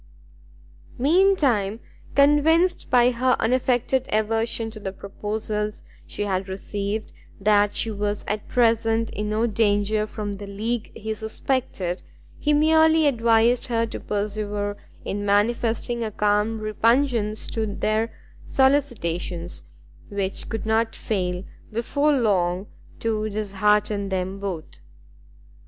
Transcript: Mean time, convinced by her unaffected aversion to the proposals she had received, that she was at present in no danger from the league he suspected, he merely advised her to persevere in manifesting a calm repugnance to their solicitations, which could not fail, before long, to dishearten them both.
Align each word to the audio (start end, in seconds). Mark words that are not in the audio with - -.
Mean 0.97 1.35
time, 1.35 1.79
convinced 2.15 2.89
by 2.89 3.11
her 3.11 3.35
unaffected 3.39 4.07
aversion 4.11 4.71
to 4.71 4.79
the 4.79 4.91
proposals 4.91 5.83
she 6.07 6.23
had 6.23 6.49
received, 6.49 7.13
that 7.39 7.75
she 7.75 7.91
was 7.91 8.25
at 8.27 8.47
present 8.47 9.11
in 9.11 9.29
no 9.29 9.45
danger 9.45 10.07
from 10.07 10.31
the 10.33 10.47
league 10.47 10.91
he 10.97 11.13
suspected, 11.13 12.01
he 12.39 12.51
merely 12.51 13.05
advised 13.05 13.67
her 13.67 13.85
to 13.85 13.99
persevere 13.99 14.75
in 15.05 15.23
manifesting 15.23 16.03
a 16.03 16.09
calm 16.09 16.57
repugnance 16.59 17.45
to 17.45 17.67
their 17.67 18.11
solicitations, 18.43 19.61
which 20.09 20.49
could 20.49 20.65
not 20.65 20.95
fail, 20.95 21.43
before 21.71 22.11
long, 22.11 22.65
to 22.99 23.29
dishearten 23.29 24.09
them 24.09 24.39
both. 24.39 24.65